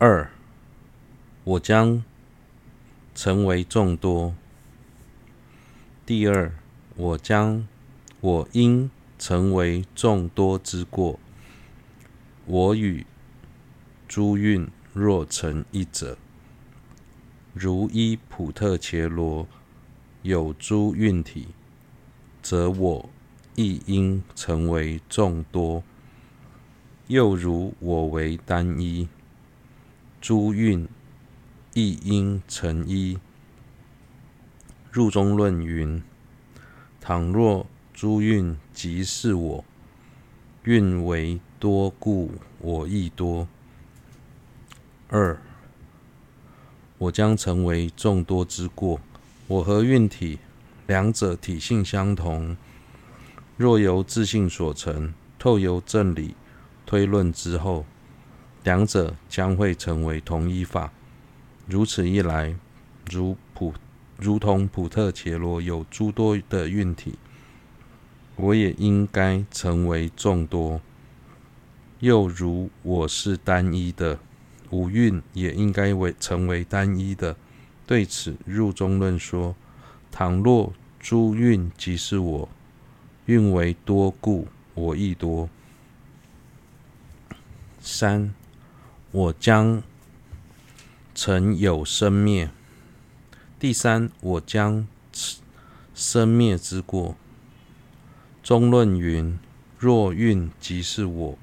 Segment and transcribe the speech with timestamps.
[0.00, 0.30] 二，
[1.42, 2.04] 我将
[3.16, 4.32] 成为众多。
[6.06, 6.52] 第二，
[6.94, 7.66] 我将
[8.20, 8.88] 我应
[9.18, 11.18] 成为众多之过。
[12.46, 13.04] 我与
[14.06, 16.16] 诸蕴若成一者，
[17.52, 19.48] 如依普特伽罗
[20.22, 21.48] 有诸蕴体，
[22.40, 23.10] 则我
[23.56, 25.82] 亦应成为众多。
[27.08, 29.08] 又如我为单一，
[30.28, 30.86] 诸蕴
[31.72, 33.16] 亦应成一。
[34.92, 36.02] 入中论云：
[37.00, 37.64] 倘若
[37.94, 39.64] 诸蕴即是我，
[40.64, 43.48] 蕴为多故，我亦多。
[45.08, 45.40] 二，
[46.98, 49.00] 我将成为众多之过。
[49.46, 50.38] 我和蕴体
[50.86, 52.54] 两者体性相同，
[53.56, 56.34] 若由自性所成，透由正理
[56.84, 57.86] 推论之后，
[58.68, 60.92] 两者将会成为同一法。
[61.66, 62.54] 如此一来，
[63.10, 63.72] 如普。
[64.18, 67.14] 如同普特伽罗有诸多的运体，
[68.36, 70.80] 我也应该成为众多；
[72.00, 74.18] 又如我是单一的，
[74.68, 77.36] 五蕴也应该为成为单一的。
[77.86, 79.56] 对此，入中论说：
[80.10, 82.48] 倘若诸运即是我，
[83.24, 85.48] 运为多故，我亦多。
[87.80, 88.34] 三，
[89.10, 89.82] 我将
[91.14, 92.50] 成有生灭。
[93.58, 94.86] 第三，我将
[95.94, 97.16] 生灭之过。
[98.42, 99.38] 中论云：
[99.78, 101.38] 若运即是我，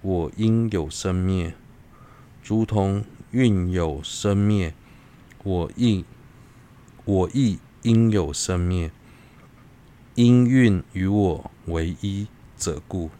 [0.00, 1.54] 我应有生灭，
[2.44, 4.72] 如同运有生灭，
[5.42, 6.04] 我亦
[7.04, 8.92] 我亦应有生灭。
[10.14, 13.10] 因运与我为一者故。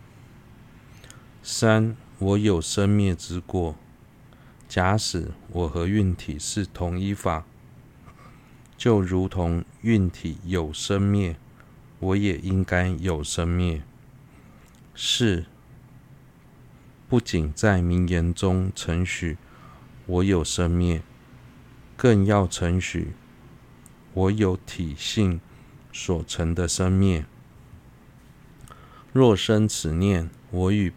[1.43, 3.75] 三，我有生灭之过。
[4.69, 7.45] 假使我和运体是同一法。
[8.77, 11.37] 就如同运体有生灭，
[11.99, 13.83] 我也应该有生灭。
[14.95, 15.47] 是，
[17.09, 19.37] 不仅在名言中承许
[20.07, 21.03] 我有生灭，
[21.97, 23.15] 更要承许
[24.15, 25.41] 我有体性
[25.93, 27.27] 所成的生灭。
[29.13, 30.93] 若生此念，我与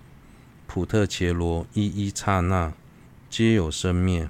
[0.75, 2.73] 普特伽罗一一刹那
[3.29, 4.29] 皆有生灭，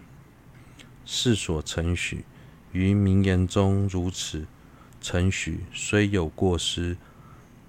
[1.03, 2.23] 是所承许。
[2.71, 4.45] 于名言中如此
[5.01, 6.97] 承许，虽有过失，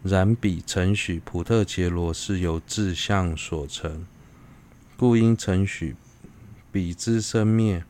[0.03, 4.07] 然彼承许普特伽罗是由自相所成，
[4.99, 5.97] 故应承许
[6.71, 7.83] 彼之生灭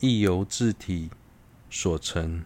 [0.00, 1.08] 亦由自体
[1.70, 2.44] 所成。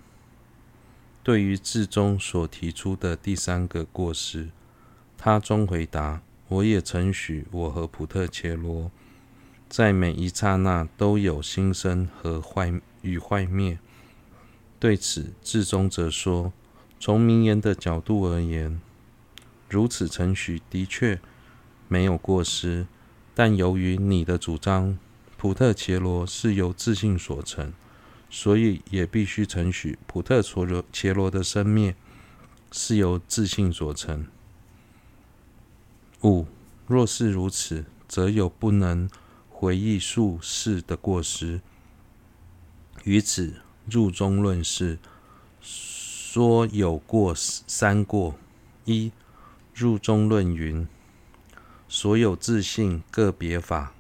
[1.24, 4.50] 对于志中所提出的第三个过失，
[5.16, 8.90] 他中回答：我也承许我和普特切罗
[9.68, 12.80] 在每一刹那都有新生和坏。
[13.00, 13.78] 与坏灭，
[14.80, 16.52] 对此智宗则说：
[16.98, 18.80] 从名言的角度而言，
[19.70, 21.20] 如此承许的确
[21.86, 22.88] 没有过失，
[23.36, 24.98] 但由于你的主张
[25.36, 27.72] 普特切罗是由自信所成，
[28.28, 31.94] 所以也必须承许普特伽罗切罗的生灭
[32.72, 34.26] 是由自信所成。
[36.22, 36.46] 五，
[36.86, 39.08] 若是如此，则有不能
[39.48, 41.60] 回忆数事的过失。
[43.04, 43.54] 于此
[43.88, 44.98] 入中论释
[45.60, 48.34] 说有过三过：
[48.84, 49.12] 一
[49.72, 50.88] 入中论云，
[51.88, 53.94] 所有自性个别法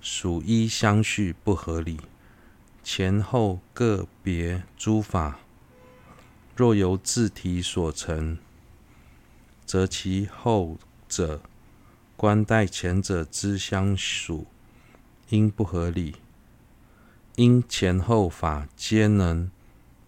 [0.00, 2.00] 属一相续不合理，
[2.84, 5.40] 前后个别诸法
[6.54, 8.38] 若由自体所成，
[9.66, 10.78] 则其后
[11.14, 11.42] 者
[12.16, 14.46] 观待前者之相属，
[15.28, 16.16] 应不合理。
[17.36, 19.50] 因前后法皆能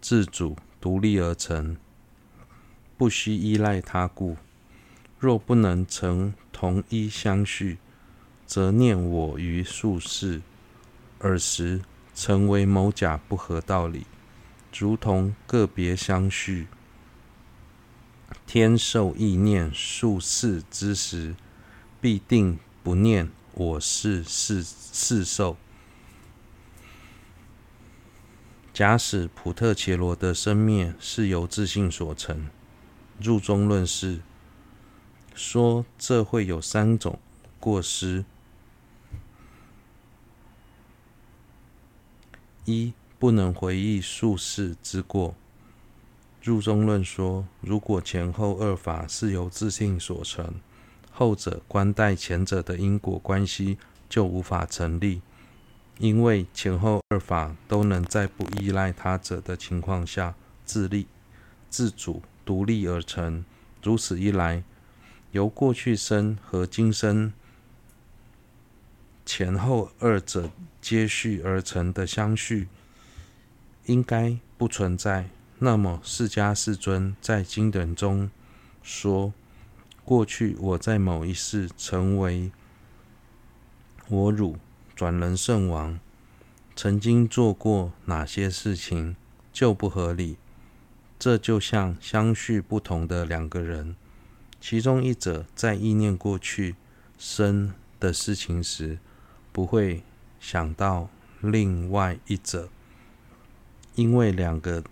[0.01, 1.77] 自主独立而成，
[2.97, 4.39] 不需依赖他故。
[5.19, 7.77] 若不能成同一相续，
[8.47, 10.41] 则念我于数事，
[11.21, 11.83] 尔时
[12.15, 14.07] 成为某甲不合道理，
[14.75, 16.67] 如同个别相续。
[18.47, 21.35] 天兽亦念数世之时，
[22.01, 25.57] 必定不念我是是是受。
[28.73, 32.49] 假使普特切罗的生灭是由自信所成，
[33.21, 34.21] 入中论释
[35.35, 37.19] 说这会有三种
[37.59, 38.25] 过失：
[42.65, 45.35] 一不能回忆数世之过。
[46.45, 50.57] 入中论说，如果前后二法是由自信所成，
[51.11, 53.79] 后者观待前者的因果关系
[54.11, 55.23] 就无法成立，
[55.97, 60.35] 因为前后二法都能在不依赖他者的情况下
[60.67, 61.07] 自立、
[61.71, 63.43] 自主、独立而成。
[63.83, 64.63] 如此一来，
[65.33, 67.33] 由过去生和今生
[69.25, 70.51] 前后二者
[70.83, 72.69] 接续而成的相续，
[73.87, 75.31] 应该不存在。
[75.65, 78.31] 那么，释迦世尊在经典中
[78.83, 79.33] 说
[80.05, 82.53] ：“过去我在某一世成为
[84.09, 84.59] 我汝
[84.95, 85.99] 转轮圣王，
[86.77, 89.17] 曾经做过哪些事情，
[89.55, 90.37] 就不合理。
[91.19, 93.97] 这就像相续不同的两个人，
[94.61, 96.75] 其中一者在意念过去
[97.17, 98.99] 生的事情时，
[99.51, 100.03] 不会
[100.39, 101.09] 想到
[101.41, 102.69] 另外一者，
[103.95, 104.85] 因为两个。”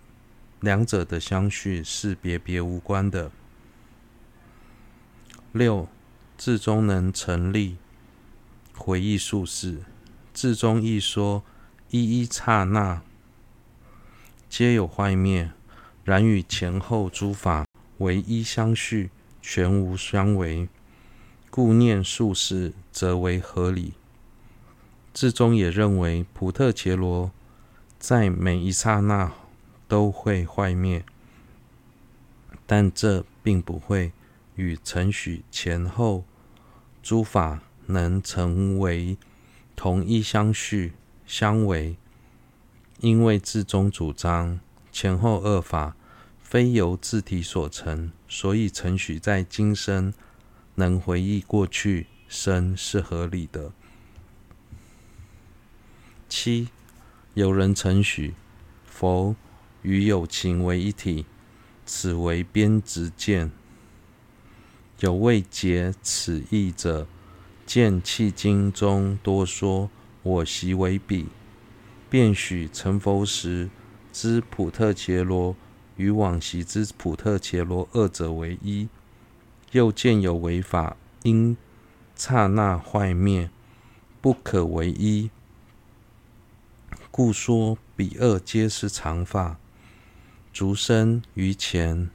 [0.63, 3.33] 两者的相续是别别无关的。
[5.51, 5.89] 六，
[6.39, 7.79] 自中能成立
[8.77, 9.83] 回忆数事，
[10.33, 11.43] 自中亦说
[11.91, 13.03] 一一刹那
[14.49, 15.51] 皆有坏灭，
[16.05, 17.67] 然与前后诸法
[17.99, 19.11] 唯一相续，
[19.41, 20.69] 全无相违，
[21.51, 23.95] 故念术士则为合理。
[25.13, 27.33] 自中也认为普特伽罗
[27.99, 29.33] 在每一刹那。
[29.93, 31.05] 都会坏灭，
[32.65, 34.13] 但这并不会
[34.55, 36.25] 与承许前后
[37.03, 39.19] 诸法能成为
[39.77, 40.95] 同一相续
[41.27, 41.97] 相违，
[43.01, 44.61] 因为自中主张
[44.91, 45.95] 前后二法
[46.43, 50.15] 非由自体所成，所以承许在今生
[50.77, 53.73] 能回忆过去生是合理的。
[56.31, 56.69] 七，
[57.35, 58.33] 有人承许
[58.87, 59.37] 佛。
[59.83, 61.27] 与有情为一体，
[61.85, 63.51] 此为边执见。
[65.01, 67.07] 有未解此义者，
[67.67, 69.91] 见契经中多说
[70.23, 71.27] 我习为彼，
[72.09, 73.69] 便许成佛时
[74.13, 75.57] 之普特伽罗
[75.97, 78.89] 与往昔之普特伽罗二者为一。
[79.73, 81.57] 又见有为法因
[82.15, 83.51] 刹那坏灭，
[84.21, 85.31] 不可为一，
[87.11, 89.59] 故说彼二皆是常法。
[90.53, 92.11] 足生于前，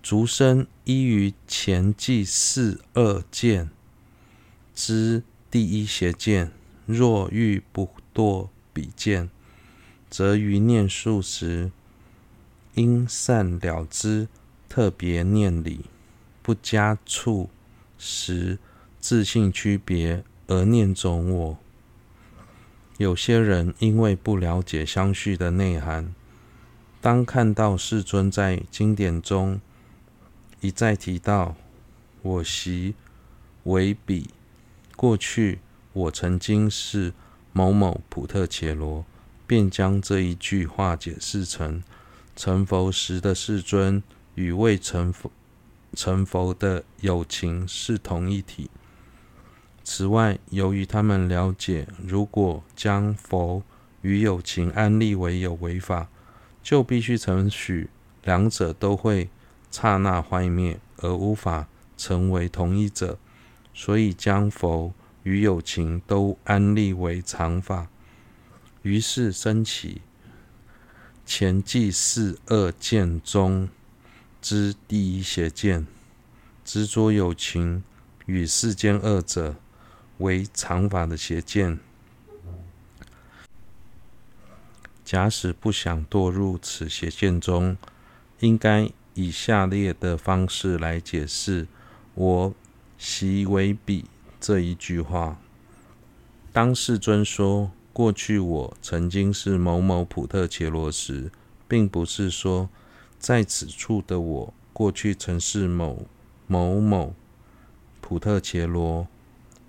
[0.00, 3.68] 足生依于前记四二见
[4.72, 6.52] 之第一邪见。
[6.86, 9.28] 若欲不堕彼见，
[10.08, 11.72] 则于念数时
[12.74, 14.28] 应善了之，
[14.68, 15.86] 特别念理，
[16.42, 17.50] 不加处
[17.98, 18.60] 时
[19.00, 21.58] 自性区别而念总我。
[22.98, 26.14] 有些人因为不了解相续的内涵。
[27.06, 29.60] 当看到世尊在经典中
[30.60, 31.54] 一再提到
[32.20, 32.96] “我昔
[33.62, 34.30] 为彼”，
[34.96, 35.60] 过去
[35.92, 37.12] 我曾经是
[37.52, 39.04] 某某普特伽罗，
[39.46, 41.80] 便将这一句话解释成
[42.34, 44.02] 成佛时的世尊
[44.34, 45.30] 与未成佛
[45.94, 48.68] 成佛的友情是同一体。
[49.84, 53.62] 此外，由于他们了解，如果将佛
[54.02, 56.08] 与友情安立为有为法，
[56.66, 57.88] 就必须承许
[58.24, 59.30] 两者都会
[59.70, 63.20] 刹那坏灭，而无法成为同一者，
[63.72, 64.92] 所以将佛
[65.22, 67.86] 与有情都安立为常法。
[68.82, 70.02] 于是升起
[71.24, 73.68] 前记四二见中
[74.42, 75.86] 之第一邪见，
[76.64, 77.84] 执着有情
[78.26, 79.54] 与世间二者
[80.18, 81.78] 为常法的邪见。
[85.06, 87.76] 假使不想堕入此邪见中，
[88.40, 91.68] 应该以下列的方式来解释
[92.14, 92.52] “我
[92.98, 94.06] 昔为彼”
[94.40, 95.38] 这一句话。
[96.52, 101.30] 当世尊说“过去我曾经是某某普特切罗”时，
[101.68, 102.68] 并不是说
[103.20, 106.04] 在此处的我过去曾是某
[106.48, 107.14] 某某
[108.00, 109.06] 普特切罗，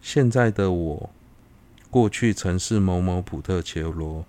[0.02, 1.10] 现在的我
[1.92, 4.26] 过去曾是某某普特切罗。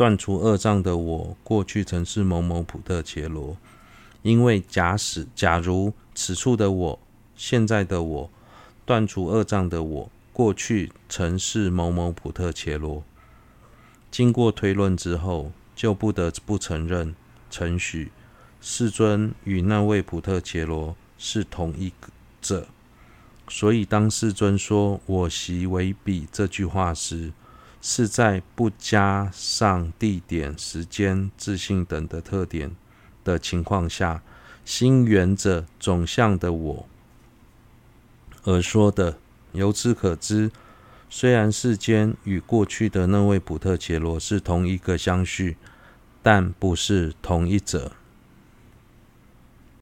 [0.00, 3.58] 断除二障的我，过去曾是某某普特伽罗。
[4.22, 6.98] 因为假使假如此处的我，
[7.36, 8.30] 现在的我，
[8.86, 13.02] 断除二障的我，过去曾是某某普特伽罗。
[14.10, 17.14] 经过推论之后，就不得不承认
[17.50, 18.10] 承许
[18.58, 21.92] 世尊与那位普特伽罗是同一
[22.40, 22.68] 者。
[23.50, 27.34] 所以，当世尊说“我习为彼”这句话时，
[27.80, 32.70] 是在不加上地点、时间、自信等的特点
[33.24, 34.22] 的情况下，
[34.64, 36.86] 心缘着总向的我
[38.44, 39.18] 而说的。
[39.52, 40.52] 由此可知，
[41.08, 45.56] 虽然世间与过去的那位补特伽罗是同一个相续，
[46.22, 47.92] 但不是同一者。